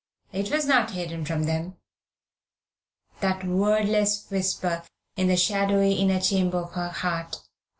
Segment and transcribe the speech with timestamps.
[0.33, 1.77] It was not hidden from them,
[3.19, 4.81] that wordless whisper
[5.15, 7.37] in the shadowy inner chamber of her heart.